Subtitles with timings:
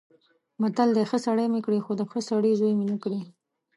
[0.61, 3.21] متل دی: ښه سړی مې کړې خو د ښه سړي زوی مې مه کړې.